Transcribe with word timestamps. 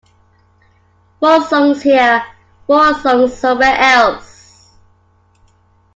Four 1.19 1.43
songs 1.47 1.83
here, 1.83 2.25
four 2.65 2.95
songs 2.95 3.35
somewhere 3.37 3.75
else. 3.77 4.71